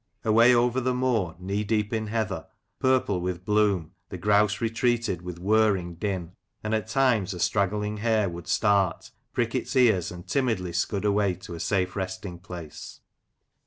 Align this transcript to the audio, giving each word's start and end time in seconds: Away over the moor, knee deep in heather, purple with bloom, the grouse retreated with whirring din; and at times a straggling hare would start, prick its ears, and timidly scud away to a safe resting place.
Away 0.25 0.51
over 0.55 0.81
the 0.81 0.95
moor, 0.95 1.35
knee 1.37 1.63
deep 1.63 1.93
in 1.93 2.07
heather, 2.07 2.47
purple 2.79 3.21
with 3.21 3.45
bloom, 3.45 3.91
the 4.09 4.17
grouse 4.17 4.59
retreated 4.59 5.21
with 5.21 5.37
whirring 5.37 5.93
din; 5.93 6.31
and 6.63 6.73
at 6.73 6.87
times 6.87 7.35
a 7.35 7.39
straggling 7.39 7.97
hare 7.97 8.27
would 8.27 8.47
start, 8.47 9.11
prick 9.31 9.53
its 9.53 9.75
ears, 9.75 10.11
and 10.11 10.25
timidly 10.27 10.73
scud 10.73 11.05
away 11.05 11.35
to 11.35 11.53
a 11.53 11.59
safe 11.59 11.95
resting 11.95 12.39
place. 12.39 13.01